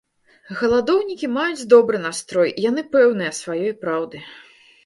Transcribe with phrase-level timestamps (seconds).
[0.61, 4.27] Галадоўнікі маюць добры настрой, яны пэўныя сваёй праўды.